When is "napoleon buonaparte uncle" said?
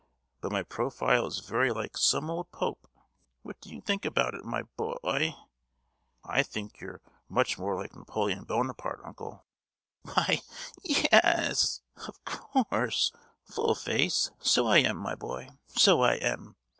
7.95-9.45